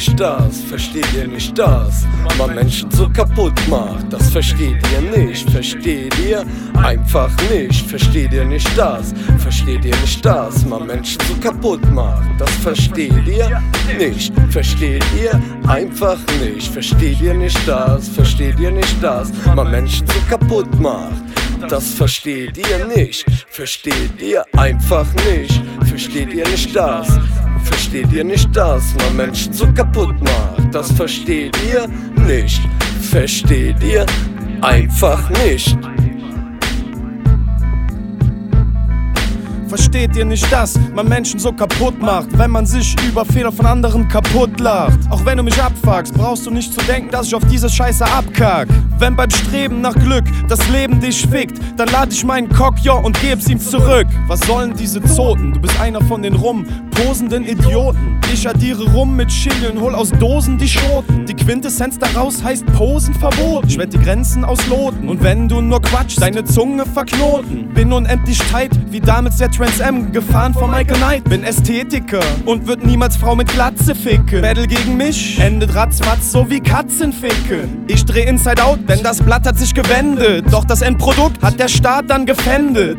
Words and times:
nicht 0.00 0.18
das? 0.18 0.62
Versteht 0.62 1.12
ihr 1.14 1.28
nicht 1.28 1.58
das? 1.58 2.06
Man 2.38 2.54
Menschen 2.54 2.90
so 2.90 3.06
kaputt 3.10 3.52
macht, 3.68 4.10
das 4.10 4.30
versteht 4.30 4.78
ihr 4.92 5.18
nicht. 5.18 5.50
Versteht 5.50 6.18
ihr 6.18 6.42
einfach 6.82 7.30
nicht? 7.50 7.84
Versteht 7.86 8.32
ihr 8.32 8.46
nicht 8.46 8.78
das? 8.78 9.12
Versteht 9.38 9.84
ihr 9.84 9.96
nicht 9.96 10.24
das? 10.24 10.64
Man 10.64 10.86
Menschen 10.86 11.18
so 11.28 11.34
kaputt 11.40 11.84
macht, 11.92 12.28
das 12.38 12.50
versteht 12.62 13.26
ihr 13.26 13.62
nicht. 13.98 14.32
Versteht 14.48 15.04
ihr 15.20 15.38
einfach 15.68 16.18
nicht? 16.42 16.72
Versteht 16.72 17.20
ihr 17.20 17.34
nicht 17.34 17.68
das? 17.68 18.08
Versteht 18.08 18.58
ihr 18.58 18.70
nicht 18.70 19.02
das? 19.02 19.30
Man 19.54 19.70
Menschen 19.70 20.06
so 20.06 20.20
kaputt 20.30 20.80
macht. 20.80 21.22
Das 21.68 21.92
versteht 21.92 22.56
ihr 22.56 22.86
nicht, 22.86 23.26
versteht 23.50 24.22
ihr 24.22 24.42
einfach 24.56 25.06
nicht, 25.30 25.60
versteht 25.86 26.32
ihr 26.32 26.48
nicht 26.48 26.74
das, 26.74 27.06
versteht 27.64 28.12
ihr 28.12 28.24
nicht 28.24 28.54
das, 28.54 28.94
man 28.94 29.16
Menschen 29.16 29.52
so 29.52 29.66
kaputt 29.72 30.20
macht, 30.20 30.74
das 30.74 30.92
versteht 30.92 31.56
ihr 31.72 31.88
nicht, 32.26 32.60
versteht 33.10 33.82
ihr 33.82 34.06
einfach 34.62 35.28
nicht. 35.44 35.76
Versteht 39.70 40.16
ihr 40.16 40.24
nicht, 40.24 40.52
dass 40.52 40.74
man 40.96 41.08
Menschen 41.08 41.38
so 41.38 41.52
kaputt 41.52 42.02
macht, 42.02 42.36
wenn 42.36 42.50
man 42.50 42.66
sich 42.66 42.96
über 43.08 43.24
Fehler 43.24 43.52
von 43.52 43.66
anderen 43.66 44.08
kaputt 44.08 44.58
lacht? 44.58 44.98
Auch 45.10 45.24
wenn 45.24 45.36
du 45.36 45.44
mich 45.44 45.62
abfuckst, 45.62 46.12
brauchst 46.12 46.44
du 46.44 46.50
nicht 46.50 46.74
zu 46.74 46.84
denken, 46.86 47.08
dass 47.12 47.28
ich 47.28 47.36
auf 47.36 47.44
diese 47.44 47.70
Scheiße 47.70 48.04
abkack. 48.04 48.66
Wenn 48.98 49.14
beim 49.14 49.30
Streben 49.30 49.80
nach 49.80 49.94
Glück 49.94 50.24
das 50.48 50.68
Leben 50.70 50.98
dich 50.98 51.24
fickt, 51.24 51.60
dann 51.76 51.86
lade 51.88 52.10
ich 52.10 52.24
meinen 52.24 52.48
Cock, 52.48 52.80
ja, 52.82 52.94
und 52.94 53.20
geb's 53.20 53.48
ihm 53.48 53.60
zurück. 53.60 54.08
Was 54.26 54.40
sollen 54.40 54.74
diese 54.74 55.00
Zoten? 55.04 55.52
Du 55.52 55.60
bist 55.60 55.80
einer 55.80 56.00
von 56.02 56.22
den 56.22 56.34
rumposenden 56.34 57.46
Idioten. 57.46 58.18
Ich 58.32 58.48
addiere 58.48 58.90
rum 58.92 59.14
mit 59.14 59.28
Chili 59.28 59.72
hol 59.78 59.94
aus 59.94 60.10
Dosen 60.10 60.58
die 60.58 60.68
Schoten. 60.68 61.26
Die 61.26 61.34
Quintessenz 61.34 61.98
daraus 61.98 62.42
heißt 62.42 62.66
Posen 62.74 63.14
verboten. 63.14 63.68
Ich 63.68 63.78
werd 63.78 63.92
die 63.92 63.98
Grenzen 63.98 64.44
ausloten. 64.44 65.08
Und 65.08 65.22
wenn 65.22 65.48
du 65.48 65.60
nur 65.60 65.80
quatschst, 65.80 66.20
deine 66.20 66.44
Zunge 66.44 66.84
verknoten. 66.86 67.72
Bin 67.72 67.92
unendlich 67.92 68.38
tight, 68.50 68.72
wie 68.90 69.00
damals 69.00 69.36
der 69.36 69.50
Trans 69.60 69.80
M, 69.80 70.10
gefahren 70.10 70.54
von 70.54 70.70
Michael 70.70 70.96
Knight. 70.96 71.24
Bin 71.24 71.44
Ästhetiker 71.44 72.22
und 72.46 72.66
wird 72.66 72.82
niemals 72.82 73.18
Frau 73.18 73.36
mit 73.36 73.48
Glatze 73.48 73.94
ficken. 73.94 74.40
Battle 74.40 74.66
gegen 74.66 74.96
mich 74.96 75.38
endet 75.38 75.74
ratzfatz 75.74 76.32
so 76.32 76.48
wie 76.48 76.60
Katzenficke. 76.60 77.68
Ich 77.86 78.06
dreh 78.06 78.22
Inside 78.22 78.64
Out, 78.64 78.78
denn 78.88 79.02
das 79.02 79.20
Blatt 79.22 79.46
hat 79.46 79.58
sich 79.58 79.74
gewendet. 79.74 80.46
Doch 80.50 80.64
das 80.64 80.80
Endprodukt 80.80 81.42
hat 81.42 81.60
der 81.60 81.68
Staat 81.68 82.08
dann 82.08 82.24
gefändet. 82.24 82.96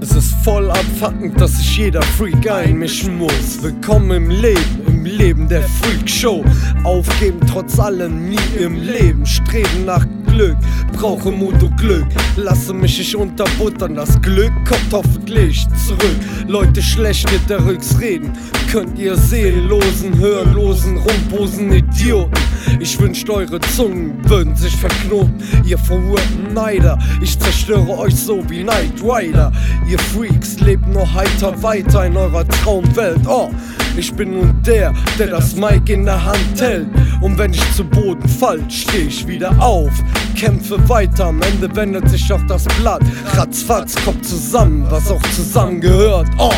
Es 0.00 0.12
ist 0.12 0.32
voll 0.44 0.70
abfuckend, 0.70 1.40
dass 1.40 1.58
sich 1.58 1.76
jeder 1.76 2.02
Freak 2.02 2.48
einmischen 2.48 3.18
muss. 3.18 3.60
Willkommen 3.60 4.12
im 4.12 4.30
Leben, 4.30 4.82
im 4.86 5.04
Leben 5.04 5.48
der 5.48 5.62
Freak 5.62 6.08
Show. 6.08 6.44
Aufgeben 6.84 7.40
trotz 7.50 7.80
allem, 7.80 8.28
nie 8.28 8.60
im 8.60 8.80
Leben. 8.80 9.26
Streben 9.26 9.86
nach 9.86 10.06
Glück, 10.32 10.56
brauche 10.94 11.30
Mut 11.30 11.62
und 11.62 11.76
Glück. 11.76 12.06
Lasse 12.36 12.72
mich 12.72 12.98
nicht 12.98 13.14
unterbuttern, 13.14 13.94
das 13.94 14.18
Glück 14.22 14.52
kommt 14.66 14.90
hoffentlich 14.90 15.66
zurück. 15.86 16.16
Leute 16.48 16.80
schlecht 16.80 17.30
mit 17.30 17.50
der 17.50 17.62
Rücks 17.62 18.00
reden, 18.00 18.32
könnt 18.70 18.98
ihr 18.98 19.14
seelenlosen, 19.14 20.18
hörenlosen, 20.18 20.96
rumposen 20.96 21.70
Idioten. 21.70 22.32
Ich 22.80 22.98
wünscht 22.98 23.28
eure 23.28 23.60
Zungen 23.60 24.12
würden 24.28 24.56
sich 24.56 24.74
verknoten, 24.74 25.34
ihr 25.66 25.76
verwirrten 25.76 26.54
Neider. 26.54 26.98
Ich 27.20 27.38
zerstöre 27.38 27.98
euch 27.98 28.14
so 28.14 28.42
wie 28.48 28.62
Knight 28.62 29.02
Rider. 29.02 29.52
Ihr 29.86 29.98
Freaks 29.98 30.60
lebt 30.60 30.86
noch 30.88 31.12
heiter 31.12 31.62
weiter 31.62 32.06
in 32.06 32.16
eurer 32.16 32.48
Traumwelt. 32.48 33.26
Oh, 33.26 33.50
ich 33.96 34.12
bin 34.14 34.32
nun 34.32 34.62
der, 34.62 34.94
der 35.18 35.26
das 35.26 35.54
Mic 35.54 35.92
in 35.92 36.06
der 36.06 36.24
Hand 36.24 36.60
hält. 36.60 36.88
Und 37.20 37.36
wenn 37.36 37.52
ich 37.52 37.72
zu 37.74 37.84
Boden 37.84 38.26
fall, 38.28 38.60
steh 38.68 39.02
ich 39.02 39.26
wieder 39.26 39.54
auf. 39.60 39.92
Kämpfe 40.34 40.88
weiter, 40.88 41.26
am 41.26 41.40
Ende 41.42 41.74
wendet 41.74 42.08
sich 42.08 42.32
auch 42.32 42.42
das 42.48 42.64
Blatt. 42.80 43.02
Ratzfatz 43.34 43.94
kommt 44.04 44.24
zusammen, 44.26 44.86
was 44.90 45.10
auch 45.10 45.22
zusammengehört. 45.34 46.28
Oh. 46.38 46.50